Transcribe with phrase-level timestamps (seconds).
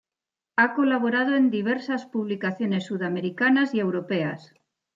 [0.55, 4.51] Ha colaborado en diversas publicaciones sudamericanas y europeas.